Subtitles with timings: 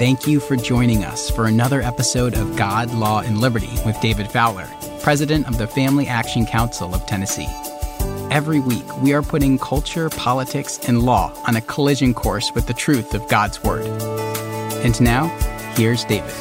[0.00, 4.28] Thank you for joining us for another episode of God, Law, and Liberty with David
[4.28, 4.66] Fowler,
[5.02, 7.46] President of the Family Action Council of Tennessee.
[8.30, 12.72] Every week, we are putting culture, politics, and law on a collision course with the
[12.72, 13.84] truth of God's Word.
[14.82, 15.26] And now,
[15.74, 16.32] here's David.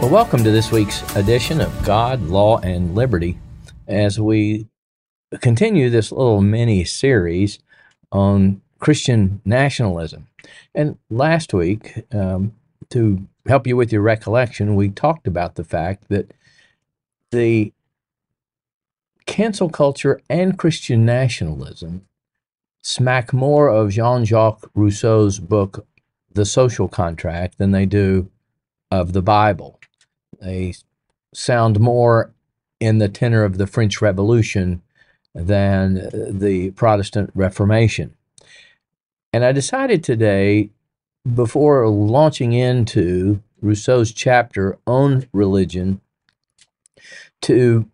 [0.00, 3.38] Well, welcome to this week's edition of God, Law, and Liberty
[3.86, 4.66] as we
[5.40, 7.60] continue this little mini series
[8.10, 10.26] on Christian nationalism.
[10.74, 12.54] And last week, um,
[12.88, 16.32] to help you with your recollection, we talked about the fact that
[17.30, 17.72] the
[19.26, 22.06] cancel culture and Christian nationalism
[22.82, 25.86] smack more of Jean Jacques Rousseau's book,
[26.32, 28.30] The Social Contract, than they do
[28.90, 29.78] of the Bible.
[30.40, 30.74] They
[31.32, 32.32] sound more
[32.80, 34.82] in the tenor of the French Revolution
[35.34, 38.14] than the Protestant Reformation.
[39.32, 40.70] And I decided today,
[41.34, 46.00] before launching into Rousseau's chapter on religion,
[47.42, 47.88] to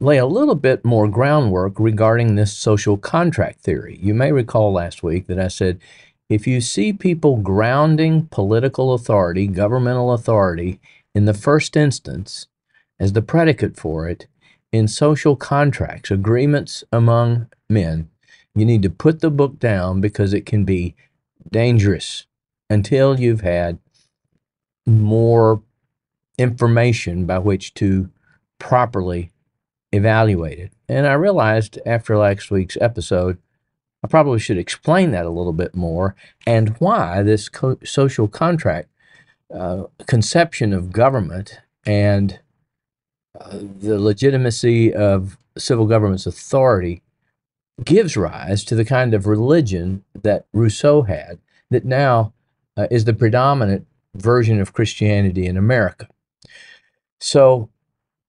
[0.00, 3.98] lay a little bit more groundwork regarding this social contract theory.
[4.00, 5.78] You may recall last week that I said
[6.28, 10.80] if you see people grounding political authority, governmental authority,
[11.14, 12.46] in the first instance
[12.98, 14.26] as the predicate for it
[14.72, 18.08] in social contracts, agreements among men,
[18.54, 20.94] you need to put the book down because it can be
[21.50, 22.26] dangerous
[22.68, 23.78] until you've had
[24.86, 25.62] more
[26.38, 28.10] information by which to
[28.58, 29.30] properly
[29.92, 30.72] evaluate it.
[30.88, 33.38] And I realized after last week's episode,
[34.02, 36.14] I probably should explain that a little bit more
[36.46, 38.88] and why this co- social contract
[39.54, 42.40] uh, conception of government and
[43.38, 47.02] uh, the legitimacy of civil government's authority
[47.84, 51.38] gives rise to the kind of religion that Rousseau had,
[51.70, 52.32] that now
[52.76, 56.08] uh, is the predominant version of Christianity in America.
[57.20, 57.70] So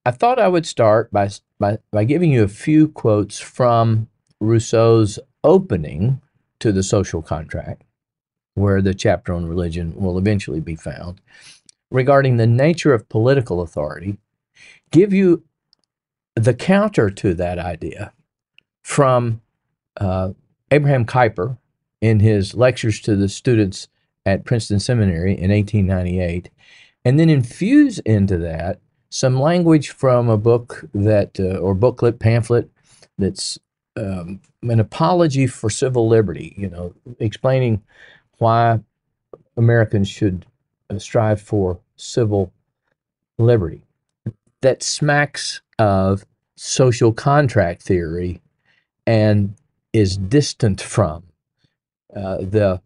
[0.06, 1.30] I thought I would start by,
[1.60, 4.08] by, by giving you a few quotes from
[4.40, 6.22] Rousseau's opening
[6.60, 7.84] to the social contract,
[8.54, 11.22] where the chapter on religion will eventually be found,
[11.90, 14.18] regarding the nature of political authority,
[14.92, 15.44] give you
[16.36, 18.14] the counter to that idea
[18.82, 19.42] from
[19.98, 20.32] uh,
[20.72, 21.58] Abraham Kuyper
[22.02, 23.88] in his lectures to the students
[24.26, 26.50] at Princeton Seminary in 1898,
[27.06, 32.70] and then infuse into that some language from a book that, uh, or booklet, pamphlet,
[33.18, 33.60] that's
[33.98, 37.82] um, an apology for civil liberty, you know, explaining
[38.38, 38.80] why
[39.58, 40.46] Americans should
[40.90, 42.54] uh, strive for civil
[43.38, 43.84] liberty.
[44.62, 46.26] That smacks of
[46.56, 48.42] social contract theory
[49.06, 49.56] and
[49.94, 51.24] is distant from
[52.16, 52.82] uh, the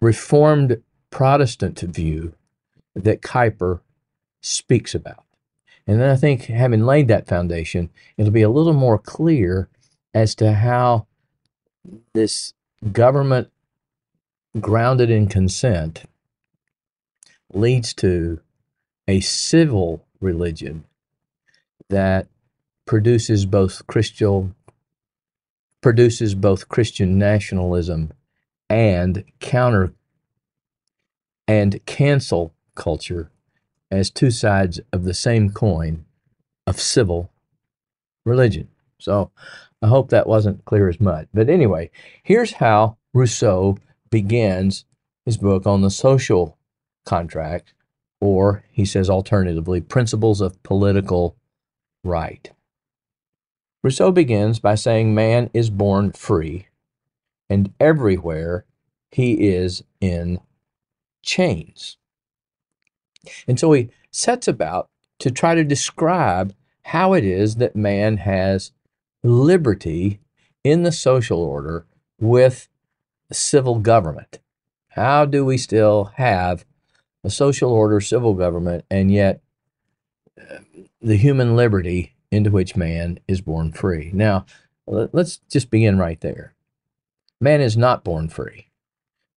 [0.00, 2.34] Reformed Protestant view
[2.94, 3.80] that Kuyper
[4.40, 5.24] speaks about.
[5.86, 9.68] And then I think having laid that foundation, it'll be a little more clear
[10.14, 11.06] as to how
[12.14, 12.52] this
[12.92, 13.50] government
[14.58, 16.04] grounded in consent
[17.52, 18.40] leads to
[19.08, 20.84] a civil religion
[21.88, 22.26] that
[22.86, 24.54] produces both Christian
[25.80, 28.12] produces both Christian nationalism
[28.68, 29.92] and counter
[31.48, 33.30] and cancel culture
[33.90, 36.04] as two sides of the same coin
[36.66, 37.30] of civil
[38.24, 38.68] religion.
[38.98, 39.30] So
[39.82, 41.28] I hope that wasn't clear as mud.
[41.34, 41.90] But anyway,
[42.22, 43.78] here's how Rousseau
[44.10, 44.84] begins
[45.24, 46.56] his book on the social
[47.04, 47.74] contract,
[48.20, 51.36] or he says alternatively, principles of political
[52.04, 52.50] right.
[53.82, 56.68] Rousseau begins by saying man is born free,
[57.48, 58.66] and everywhere
[59.10, 60.40] he is in
[61.22, 61.96] chains.
[63.46, 64.88] And so he sets about
[65.20, 66.54] to try to describe
[66.84, 68.72] how it is that man has
[69.22, 70.20] liberty
[70.64, 71.86] in the social order
[72.18, 72.68] with
[73.32, 74.40] civil government.
[74.88, 76.64] How do we still have
[77.22, 79.40] a social order, civil government, and yet
[80.38, 80.58] uh,
[81.00, 84.10] the human liberty into which man is born free?
[84.12, 84.46] Now,
[84.86, 86.54] let's just begin right there.
[87.40, 88.68] Man is not born free.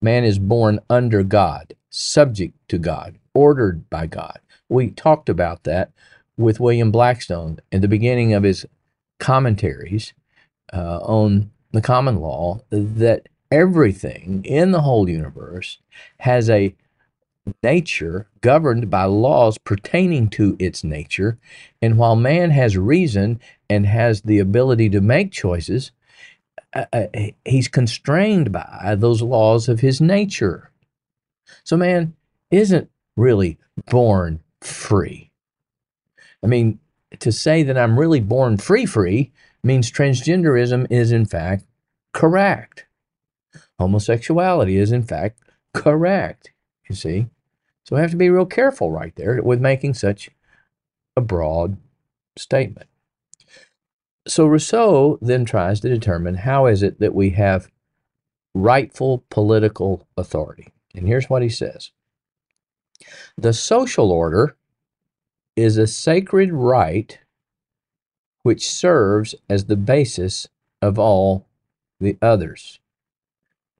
[0.01, 4.41] Man is born under God, subject to God, ordered by God.
[4.69, 5.93] We talked about that
[6.37, 8.67] with William Blackstone in the beginning of his
[9.21, 10.13] commentaries
[10.73, 15.79] uh, on the common law that everything in the whole universe
[16.21, 16.75] has a
[17.63, 21.39] nature governed by laws pertaining to its nature.
[21.81, 25.93] And while man has reason and has the ability to make choices,
[26.75, 27.07] uh, uh
[27.45, 30.71] he's constrained by those laws of his nature.
[31.65, 32.15] So, man
[32.51, 33.59] isn't really
[33.91, 35.31] born free.
[36.43, 36.79] I mean,
[37.21, 41.65] to say that I'm really born free free means transgenderism is in fact
[42.13, 42.87] correct.
[43.79, 45.39] Homosexuality is in fact
[45.75, 46.52] correct,
[46.93, 47.27] you see.
[47.85, 50.31] So we have to be real careful right there with making such
[51.17, 51.79] a broad
[52.37, 52.89] statement.
[54.29, 57.71] So Rousseau then tries to determine how is it that we have
[58.55, 60.69] rightful political authority.
[60.95, 61.91] And here's what he says
[63.37, 64.57] The social order
[65.57, 67.19] is a sacred right
[68.43, 70.49] which serves as the basis
[70.81, 71.47] of all
[72.01, 72.81] the others.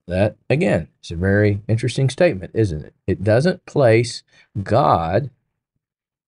[0.09, 2.95] That, again, is a very interesting statement, isn't it?
[3.07, 4.23] It doesn't place
[4.63, 5.31] God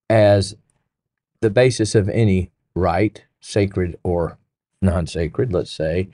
[0.09, 0.55] as
[1.41, 4.37] the basis of any right, sacred or
[4.81, 6.09] non sacred, let's say,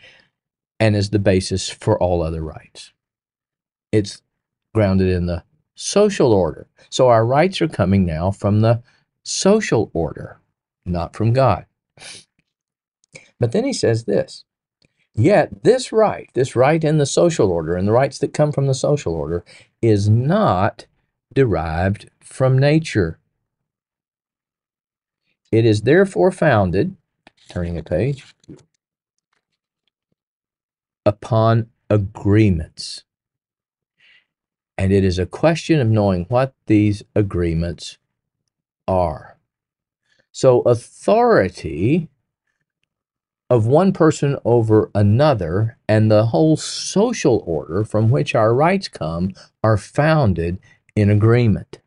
[0.79, 2.93] and as the basis for all other rights.
[3.91, 4.21] It's
[4.73, 5.43] grounded in the
[5.75, 6.67] social order.
[6.89, 8.81] So our rights are coming now from the
[9.23, 10.39] social order,
[10.85, 11.65] not from God.
[13.39, 14.45] But then he says this
[15.21, 18.65] Yet this right, this right in the social order and the rights that come from
[18.65, 19.45] the social order,
[19.79, 20.87] is not
[21.31, 23.19] derived from nature.
[25.51, 26.95] It is therefore founded,
[27.49, 28.33] turning a page,
[31.05, 33.03] upon agreements.
[34.75, 37.99] And it is a question of knowing what these agreements
[38.87, 39.37] are.
[40.31, 42.09] So, authority
[43.51, 49.33] of one person over another and the whole social order from which our rights come
[49.61, 50.57] are founded
[50.95, 51.81] in agreement.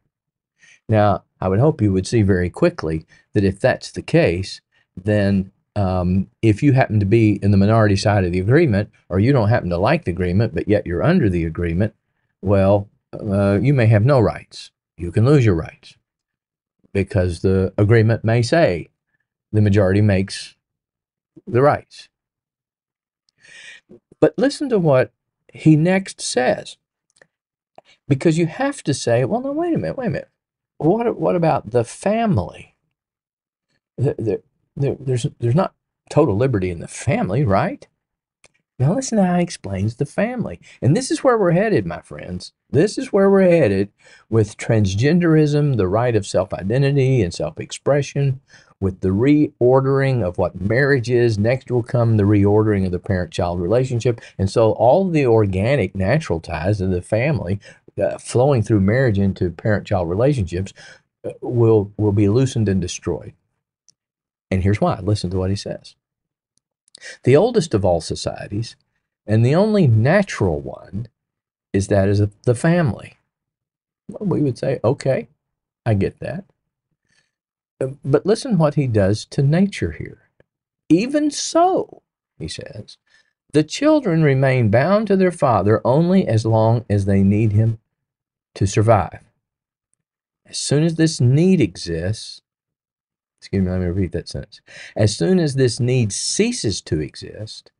[0.90, 4.60] Now, I would hope you would see very quickly that if that's the case,
[4.94, 9.18] then um, if you happen to be in the minority side of the agreement or
[9.18, 11.94] you don't happen to like the agreement, but yet you're under the agreement,
[12.42, 14.70] well, uh, you may have no rights.
[14.98, 15.96] You can lose your rights
[16.92, 18.88] because the agreement may say
[19.50, 20.56] the majority makes
[21.46, 22.08] the rights.
[24.20, 25.12] But listen to what
[25.52, 26.76] he next says.
[28.08, 30.30] Because you have to say, well, no, wait a minute, wait a minute.
[30.78, 32.74] What, what about the family?
[33.96, 34.14] There,
[34.76, 35.74] there, there's, there's not
[36.10, 37.86] total liberty in the family, right?
[38.78, 40.60] Now, listen to how he explains the family.
[40.82, 42.52] And this is where we're headed, my friends.
[42.70, 43.92] This is where we're headed
[44.28, 48.40] with transgenderism, the right of self identity and self expression,
[48.84, 51.38] with the reordering of what marriage is.
[51.38, 54.20] Next will come the reordering of the parent child relationship.
[54.38, 57.58] And so all the organic, natural ties of the family
[58.00, 60.72] uh, flowing through marriage into parent child relationships
[61.24, 63.32] uh, will, will be loosened and destroyed.
[64.50, 65.96] And here's why listen to what he says.
[67.24, 68.76] The oldest of all societies,
[69.26, 71.08] and the only natural one,
[71.72, 73.18] is that of the family.
[74.08, 75.28] Well, we would say, okay,
[75.84, 76.44] I get that.
[78.04, 80.28] But listen what he does to nature here.
[80.88, 82.02] Even so,
[82.38, 82.98] he says,
[83.52, 87.78] the children remain bound to their father only as long as they need him
[88.54, 89.20] to survive.
[90.46, 92.42] As soon as this need exists,
[93.40, 94.60] excuse me, let me repeat that sentence.
[94.96, 97.70] As soon as this need ceases to exist,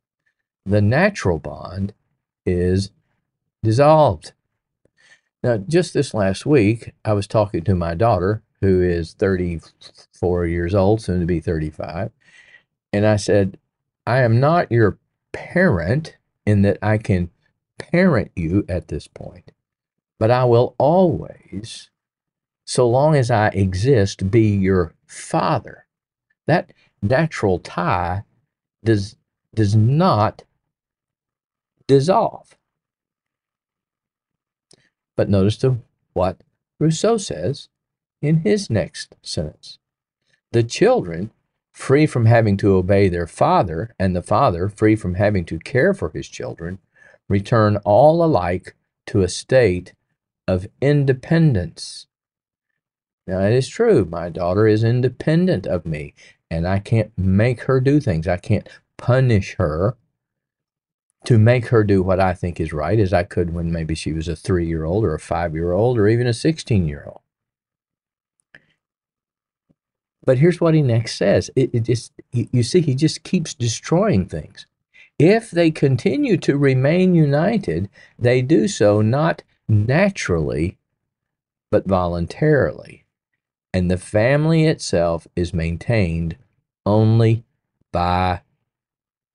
[0.65, 1.93] the natural bond
[2.45, 2.91] is
[3.63, 4.33] dissolved.
[5.43, 10.73] Now, just this last week, I was talking to my daughter who is 34 years
[10.73, 12.11] old, soon to be 35.
[12.91, 13.59] And I said,
[14.07, 14.97] I am not your
[15.31, 17.29] parent in that I can
[17.77, 19.51] parent you at this point,
[20.19, 21.91] but I will always,
[22.65, 25.85] so long as I exist, be your father.
[26.47, 28.23] That natural tie
[28.83, 29.15] does,
[29.53, 30.43] does not
[31.87, 32.55] dissolve.
[35.15, 35.81] But notice to
[36.13, 36.41] what
[36.79, 37.69] Rousseau says
[38.25, 39.79] in his next sentence.
[40.51, 41.31] The children,
[41.73, 45.93] free from having to obey their father, and the father, free from having to care
[45.93, 46.79] for his children,
[47.27, 48.75] return all alike
[49.07, 49.93] to a state
[50.47, 52.07] of independence.
[53.27, 56.13] Now, it is true, my daughter is independent of me,
[56.49, 58.27] and I can't make her do things.
[58.27, 59.97] I can't punish her
[61.25, 64.13] to make her do what I think is right as I could when maybe she
[64.13, 67.03] was a three year old or a five year old or even a 16 year
[67.07, 67.21] old.
[70.25, 71.51] But here's what he next says.
[71.55, 74.65] It, it just you, you see, he just keeps destroying things.
[75.17, 77.89] If they continue to remain united,
[78.19, 80.77] they do so not naturally,
[81.71, 83.05] but voluntarily.
[83.73, 86.37] And the family itself is maintained
[86.85, 87.43] only
[87.91, 88.41] by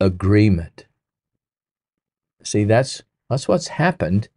[0.00, 0.87] agreement.
[2.42, 4.28] See, that's that's what's happened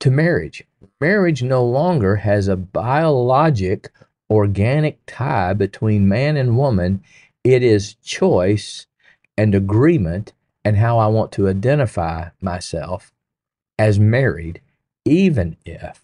[0.00, 0.64] to marriage.
[1.00, 3.90] marriage no longer has a biologic,
[4.30, 7.02] organic tie between man and woman.
[7.44, 8.86] It is choice
[9.36, 10.32] and agreement
[10.64, 13.12] and how I want to identify myself
[13.78, 14.60] as married,
[15.04, 16.02] even if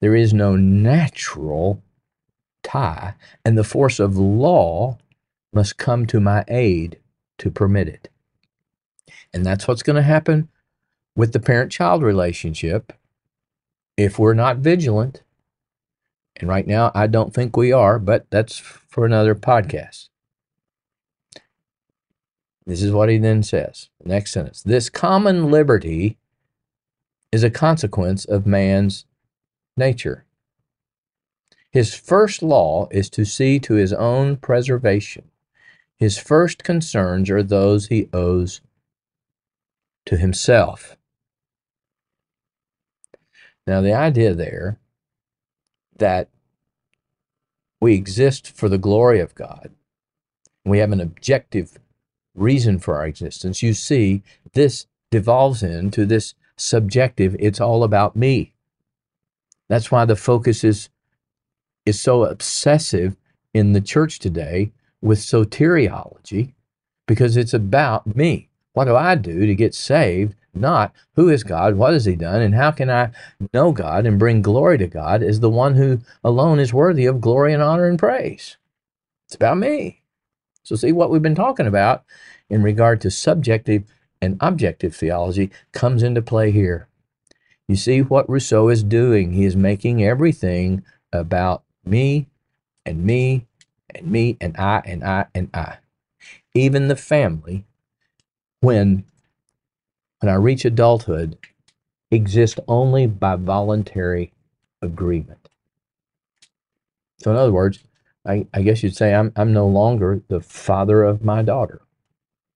[0.00, 1.82] there is no natural
[2.62, 3.14] tie,
[3.44, 4.98] and the force of law
[5.52, 6.98] must come to my aid
[7.38, 8.08] to permit it.
[9.32, 10.48] And that's what's going to happen
[11.16, 12.92] with the parent child relationship
[13.96, 15.22] if we're not vigilant.
[16.38, 20.08] And right now, I don't think we are, but that's for another podcast.
[22.66, 23.88] This is what he then says.
[24.04, 24.62] Next sentence.
[24.62, 26.18] This common liberty
[27.32, 29.06] is a consequence of man's
[29.76, 30.24] nature.
[31.70, 35.30] His first law is to see to his own preservation.
[35.96, 38.60] His first concerns are those he owes
[40.06, 40.96] to himself.
[43.66, 44.78] Now, the idea there
[45.98, 46.28] that
[47.80, 49.70] we exist for the glory of God,
[50.64, 51.78] we have an objective
[52.34, 54.22] reason for our existence, you see,
[54.52, 58.52] this devolves into this subjective, it's all about me.
[59.68, 60.88] That's why the focus is,
[61.84, 63.16] is so obsessive
[63.54, 66.52] in the church today with soteriology,
[67.06, 68.48] because it's about me.
[68.72, 70.34] What do I do to get saved?
[70.56, 73.10] Not who is God, what has He done, and how can I
[73.52, 77.20] know God and bring glory to God as the one who alone is worthy of
[77.20, 78.56] glory and honor and praise.
[79.26, 80.02] It's about me.
[80.62, 82.04] So, see what we've been talking about
[82.48, 83.84] in regard to subjective
[84.20, 86.88] and objective theology comes into play here.
[87.68, 89.32] You see what Rousseau is doing.
[89.32, 92.26] He is making everything about me
[92.84, 93.46] and me
[93.94, 95.78] and me and I and I and I.
[96.54, 97.64] Even the family
[98.60, 99.04] when
[100.26, 101.38] when I reach adulthood
[102.10, 104.32] exist only by voluntary
[104.82, 105.48] agreement.
[107.18, 107.78] So in other words,
[108.26, 111.80] I, I guess you'd say I'm I'm no longer the father of my daughter.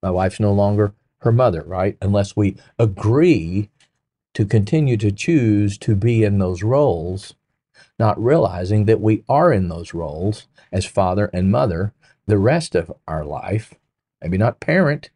[0.02, 1.96] My wife's no longer her mother, right?
[2.02, 3.70] Unless we agree
[4.34, 7.34] to continue to choose to be in those roles,
[8.00, 11.92] not realizing that we are in those roles as father and mother
[12.26, 13.74] the rest of our life.
[14.20, 15.10] Maybe not parent,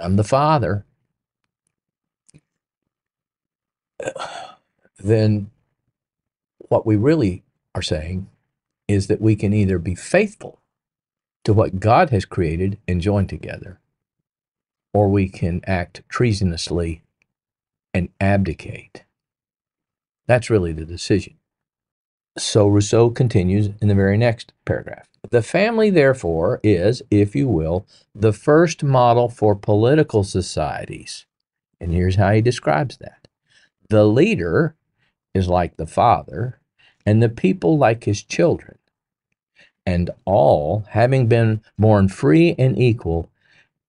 [0.00, 0.84] I'm the Father,
[4.98, 5.50] then
[6.58, 8.28] what we really are saying
[8.86, 10.60] is that we can either be faithful
[11.44, 13.80] to what God has created and joined together,
[14.92, 17.02] or we can act treasonously
[17.94, 19.04] and abdicate.
[20.26, 21.37] That's really the decision.
[22.38, 25.08] So Rousseau continues in the very next paragraph.
[25.30, 31.26] The family, therefore, is, if you will, the first model for political societies.
[31.80, 33.28] And here's how he describes that
[33.88, 34.76] the leader
[35.34, 36.60] is like the father,
[37.04, 38.78] and the people like his children.
[39.84, 43.30] And all, having been born free and equal,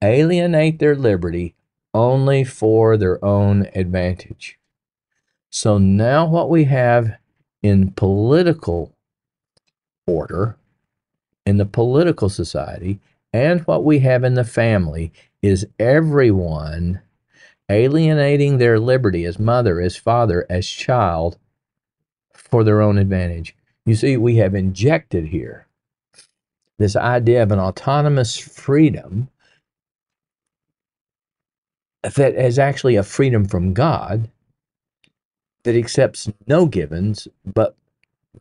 [0.02, 1.56] alienate their liberty
[1.94, 4.58] only for their own advantage.
[5.50, 7.18] So now, what we have
[7.62, 8.94] in political
[10.08, 10.58] order
[11.46, 13.00] in the political society
[13.34, 15.12] and what we have in the family
[15.42, 17.02] is everyone
[17.70, 21.38] alienating their liberty as mother, as father, as child
[22.34, 23.56] for their own advantage.
[23.86, 25.68] You see, we have injected here
[26.80, 29.30] this idea of an autonomous freedom
[32.04, 34.30] that is actually a freedom from God
[35.64, 37.76] that accepts no givens but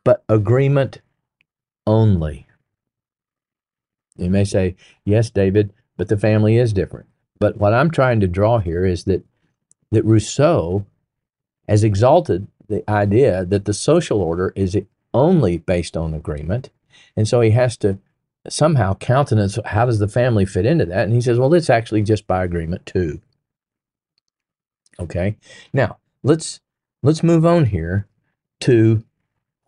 [0.05, 1.01] but agreement
[1.87, 2.47] only.
[4.17, 7.07] You may say, yes, David, but the family is different.
[7.39, 9.25] But what I'm trying to draw here is that,
[9.91, 10.85] that Rousseau
[11.69, 14.77] has exalted the idea that the social order is
[15.15, 16.71] only based on agreement.
[17.17, 17.99] And so he has to
[18.49, 21.05] somehow countenance how does the family fit into that?
[21.05, 23.21] And he says, well, it's actually just by agreement too.
[25.01, 25.37] Okay.
[25.73, 26.61] Now let's
[27.02, 28.07] let's move on here
[28.61, 29.05] to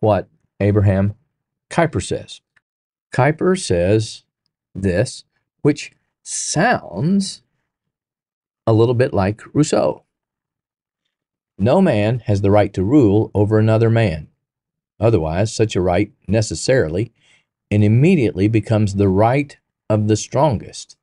[0.01, 0.29] what
[0.61, 1.15] Abraham
[1.71, 2.41] Kuyper says.
[3.13, 4.25] Kuyper says
[4.75, 5.25] this,
[5.63, 7.43] which sounds
[8.67, 10.05] a little bit like Rousseau.
[11.59, 14.29] No man has the right to rule over another man.
[14.99, 17.13] Otherwise, such a right necessarily
[17.71, 19.57] and immediately becomes the right
[19.89, 20.97] of the strongest.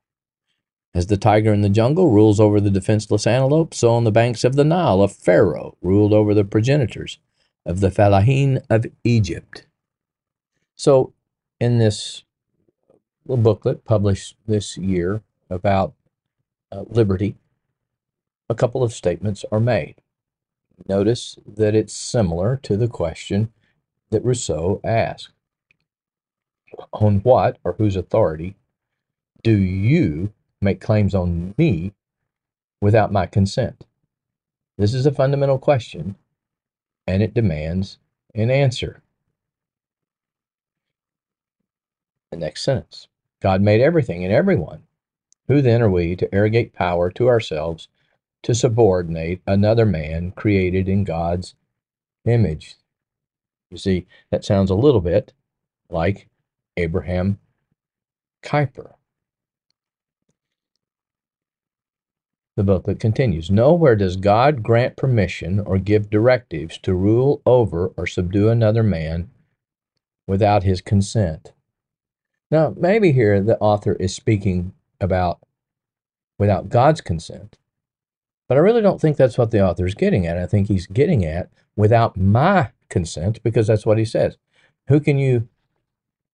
[0.93, 4.43] As the tiger in the jungle rules over the defenseless antelope, so on the banks
[4.43, 7.19] of the Nile a Pharaoh ruled over the progenitors
[7.65, 9.67] of the Fellahin of Egypt.
[10.75, 11.13] So,
[11.59, 12.23] in this
[13.25, 15.93] little booklet published this year about
[16.71, 17.35] uh, liberty,
[18.49, 19.95] a couple of statements are made.
[20.87, 23.51] Notice that it's similar to the question
[24.09, 25.29] that Rousseau asked
[26.93, 28.55] On what or whose authority
[29.43, 31.93] do you make claims on me
[32.81, 33.85] without my consent?
[34.77, 36.15] This is a fundamental question,
[37.07, 37.97] and it demands
[38.35, 39.01] an answer.
[42.31, 43.07] The next sentence
[43.41, 44.83] God made everything and everyone.
[45.47, 47.87] Who then are we to arrogate power to ourselves
[48.43, 51.55] to subordinate another man created in God's
[52.25, 52.75] image?
[53.71, 55.33] You see, that sounds a little bit
[55.89, 56.27] like
[56.75, 57.39] Abraham
[58.43, 58.96] Kuyper.
[62.57, 68.07] The booklet continues Nowhere does God grant permission or give directives to rule over or
[68.07, 69.29] subdue another man
[70.25, 71.53] without his consent.
[72.49, 75.39] Now, maybe here the author is speaking about
[76.39, 77.59] without God's consent,
[78.47, 80.39] but I really don't think that's what the author is getting at.
[80.39, 84.37] I think he's getting at without my consent because that's what he says.
[84.87, 85.47] Who can you,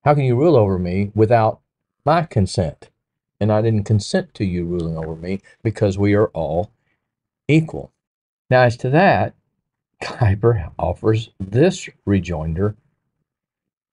[0.06, 1.60] how can you rule over me without
[2.06, 2.90] my consent?
[3.44, 6.72] And I didn't consent to you ruling over me because we are all
[7.48, 7.92] equal.
[8.50, 9.36] Now, as to that,
[10.02, 12.76] Kuyper offers this rejoinder,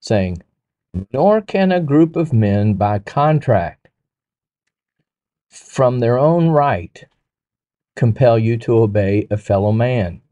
[0.01, 0.43] saying,
[1.13, 3.89] Nor can a group of men by contract
[5.49, 7.05] from their own right
[7.97, 10.23] compel you to obey a fellow man.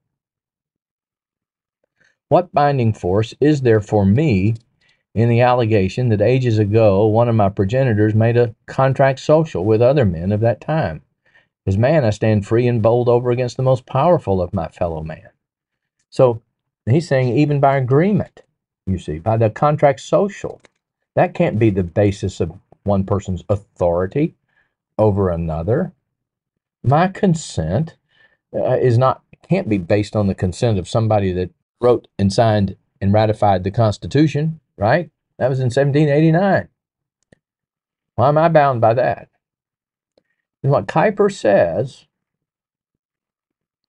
[2.28, 4.54] What binding force is there for me
[5.18, 9.82] in the allegation that ages ago one of my progenitors made a contract social with
[9.82, 11.02] other men of that time.
[11.66, 15.02] As man, I stand free and bold over against the most powerful of my fellow
[15.02, 15.30] man.
[16.08, 16.40] So
[16.86, 18.42] he's saying, even by agreement,
[18.86, 20.60] you see, by the contract social,
[21.16, 22.52] that can't be the basis of
[22.84, 24.36] one person's authority
[24.98, 25.94] over another.
[26.84, 27.96] My consent
[28.54, 32.76] uh, is not can't be based on the consent of somebody that wrote and signed
[33.00, 35.10] and ratified the Constitution right?
[35.38, 36.68] That was in 1789.
[38.14, 39.28] Why am I bound by that?
[40.62, 42.06] And what Kuyper says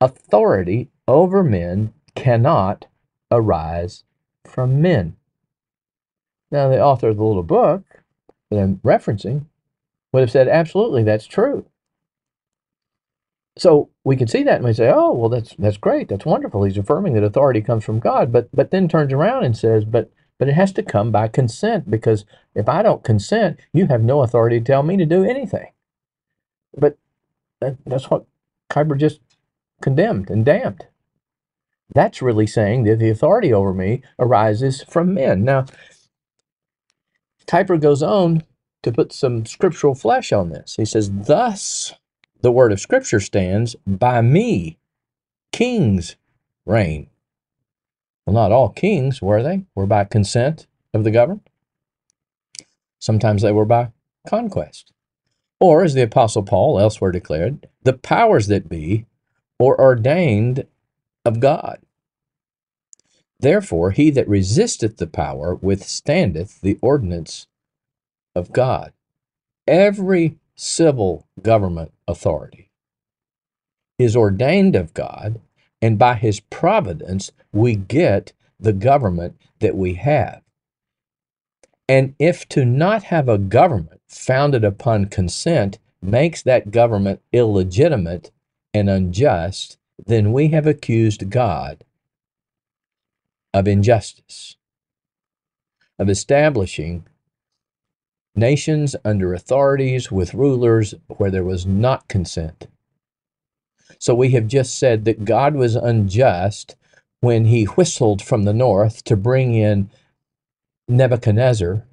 [0.02, 2.88] authority over men cannot
[3.32, 4.04] arise
[4.46, 5.16] from men.
[6.52, 7.84] Now, the author of the little book
[8.50, 9.46] that I'm referencing
[10.12, 11.66] would have said, absolutely, that's true.
[13.58, 16.64] So we can see that and we say, oh, well, that's that's great, that's wonderful.
[16.64, 20.10] He's affirming that authority comes from God, but but then turns around and says, but
[20.40, 22.26] but it has to come by consent because
[22.56, 25.68] if I don't consent, you have no authority to tell me to do anything.
[26.76, 26.98] But
[27.62, 28.26] that, that's what
[28.72, 29.20] Kuyper just
[29.82, 30.88] condemned and damned.
[31.94, 35.44] That's really saying that the authority over me arises from men.
[35.44, 35.66] Now,
[37.48, 38.44] Kuyper goes on
[38.84, 40.76] to put some scriptural flesh on this.
[40.76, 41.94] He says, Thus
[42.42, 44.78] the word of Scripture stands, by me
[45.52, 46.16] kings
[46.66, 47.10] reign.
[48.30, 49.64] Well, not all kings, were they?
[49.74, 51.50] Were by consent of the governed.
[53.00, 53.92] Sometimes they were by
[54.28, 54.94] conquest.
[55.60, 59.08] Or, as the Apostle Paul elsewhere declared, the powers that be
[59.58, 60.68] or ordained
[61.26, 61.80] of God.
[63.40, 67.48] Therefore, he that resisteth the power withstandeth the ordinance
[68.36, 68.94] of God.
[69.66, 72.70] Every civil government authority
[73.98, 75.42] is ordained of God
[75.82, 80.42] and by his providence, we get the government that we have.
[81.88, 88.32] And if to not have a government founded upon consent makes that government illegitimate
[88.74, 91.84] and unjust, then we have accused God
[93.54, 94.56] of injustice,
[95.98, 97.06] of establishing
[98.36, 102.68] nations under authorities with rulers where there was not consent.
[103.98, 106.76] So we have just said that God was unjust
[107.22, 109.90] when he whistled from the north to bring in
[110.88, 111.84] Nebuchadnezzar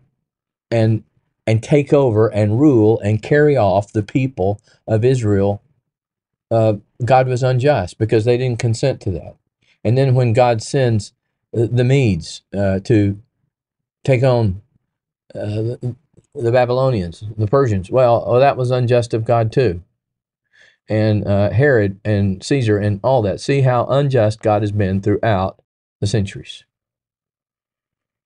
[0.71, 1.05] and
[1.49, 5.63] and take over and rule and carry off the people of Israel.
[6.51, 9.37] Uh, God was unjust because they didn't consent to that.
[9.85, 11.13] And then when God sends
[11.53, 13.21] the Medes uh, to
[14.03, 14.61] take on
[15.37, 15.79] uh,
[16.35, 19.83] the Babylonians, the Persians, well, oh, that was unjust of God too
[20.89, 23.41] and uh, Herod and Caesar and all that.
[23.41, 25.61] See how unjust God has been throughout
[26.01, 26.65] the centuries.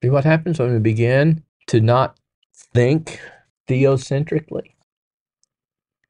[0.03, 2.18] See what happens when we begin to not
[2.53, 3.20] think
[3.68, 4.75] theocentrically?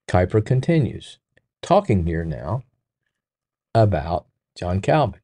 [0.08, 1.18] Kuyper continues,
[1.62, 2.64] talking here now
[3.74, 5.20] about John Calvin.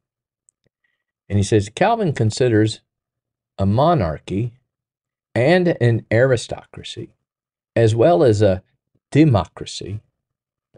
[1.29, 2.81] And he says Calvin considers
[3.59, 4.53] a monarchy
[5.35, 7.11] and an aristocracy,
[7.75, 8.63] as well as a
[9.11, 10.01] democracy,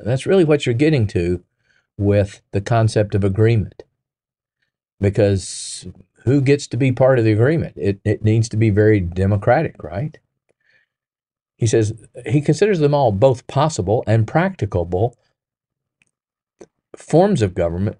[0.06, 1.42] that's really what you're getting to
[1.98, 3.74] with the concept of agreement.
[5.00, 5.86] because
[6.24, 7.74] who gets to be part of the agreement?
[7.76, 10.18] It, it needs to be very democratic, right?
[11.56, 11.92] He says
[12.26, 15.16] he considers them all both possible and practicable
[16.96, 17.98] forms of government,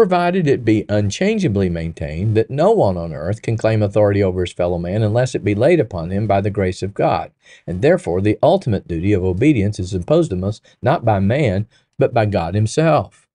[0.00, 4.50] provided it be unchangeably maintained that no one on earth can claim authority over his
[4.50, 7.30] fellow man unless it be laid upon him by the grace of God.
[7.66, 12.14] And therefore, the ultimate duty of obedience is imposed on us not by man, but
[12.14, 13.28] by God Himself.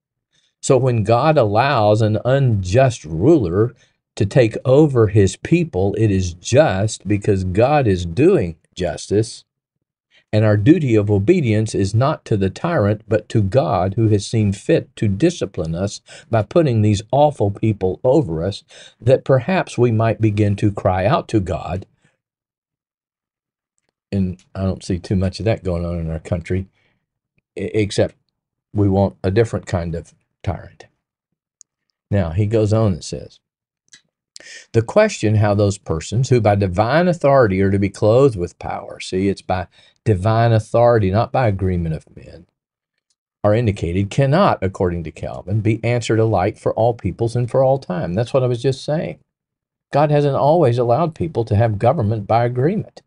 [0.60, 3.76] So when God allows an unjust ruler
[4.16, 9.46] to take over his people, it is just because God is doing justice
[10.36, 14.28] and our duty of obedience is not to the tyrant, but to God who has
[14.28, 18.66] seen fit to discipline us by putting these awful people over us,
[19.00, 21.86] that perhaps we might begin to cry out to God.
[24.12, 26.68] And I don't see too much of that going on in our country,
[27.56, 28.16] except
[28.74, 30.88] we want a different kind of tyrant.
[32.12, 33.40] Now, he goes on and says,
[34.74, 39.00] the question how those persons who by divine authority are to be clothed with power,
[39.00, 39.68] see, it's by
[40.06, 42.46] divine authority, not by agreement of men,
[43.44, 47.78] are indicated cannot, according to Calvin, be answered alike for all peoples and for all
[47.78, 48.14] time.
[48.14, 49.20] That's what I was just saying.
[49.92, 53.02] God hasn't always allowed people to have government by agreement.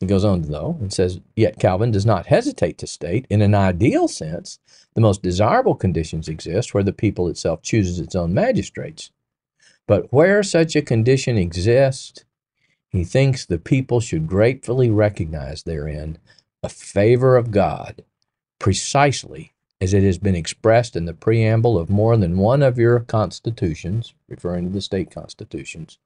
[0.00, 3.54] He goes on, though, and says, Yet Calvin does not hesitate to state, in an
[3.54, 4.58] ideal sense,
[4.94, 9.10] the most desirable conditions exist where the people itself chooses its own magistrates.
[9.88, 12.24] But where such a condition exists,
[12.96, 16.18] he thinks the people should gratefully recognize therein
[16.62, 18.04] a favor of God,
[18.58, 23.00] precisely as it has been expressed in the preamble of more than one of your
[23.00, 25.98] constitutions, referring to the state constitutions.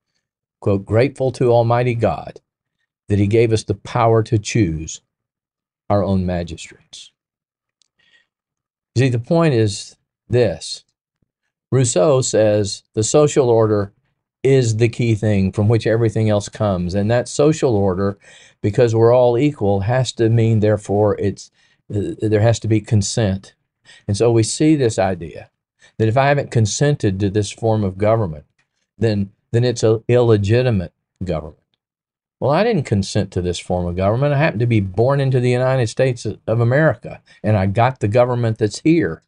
[0.61, 2.41] Quote, grateful to Almighty God
[3.09, 5.01] that He gave us the power to choose
[5.89, 7.13] our own magistrates.
[8.97, 9.97] See, the point is
[10.29, 10.85] this
[11.71, 13.93] Rousseau says the social order
[14.43, 16.95] is the key thing from which everything else comes.
[16.95, 18.19] And that social order,
[18.63, 21.51] because we're all equal, has to mean, therefore, it's
[21.95, 23.55] uh, there has to be consent.
[24.07, 25.51] And so we see this idea
[25.99, 28.45] that if I haven't consented to this form of government,
[28.97, 30.93] then then it's an illegitimate
[31.25, 31.57] government.
[32.39, 34.33] Well, I didn't consent to this form of government.
[34.33, 38.09] I happened to be born into the United States of America, and I got the
[38.09, 39.23] government that's here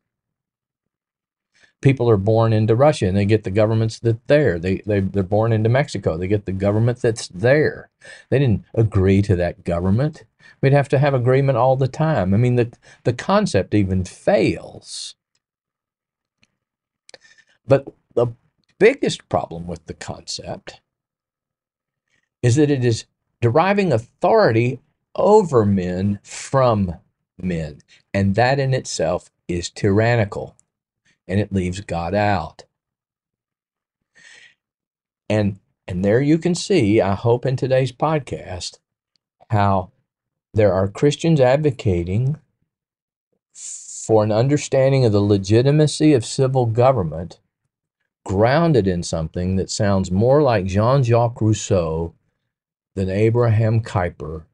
[1.83, 4.59] people are born into Russia and they get the governments that there.
[4.59, 6.17] They, they they're born into Mexico.
[6.17, 7.91] They get the government that's there.
[8.31, 10.25] They didn't agree to that government.
[10.63, 12.33] We'd have to have agreement all the time.
[12.33, 12.73] I mean, the
[13.05, 15.17] the concept even fails.
[17.67, 18.29] But the
[18.79, 20.81] biggest problem with the concept
[22.43, 23.07] is that it is
[23.41, 24.81] deriving authority
[25.15, 26.97] over men from
[27.41, 27.81] men,
[28.15, 30.57] and that in itself is tyrannical
[31.29, 32.65] and it leaves God out.
[35.29, 35.59] And
[35.89, 38.79] and there you can see, I hope in today's podcast,
[39.51, 39.91] how
[40.55, 42.39] there are Christians advocating
[43.55, 47.41] for an understanding of the legitimacy of civil government
[48.25, 52.15] grounded in something that sounds more like Jean Jacques Rousseau
[52.95, 54.45] than Abraham Kuyper